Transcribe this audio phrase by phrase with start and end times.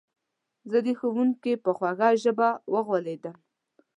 [0.71, 3.35] زه د ښوونکي په خوږه ژبه وغولېدم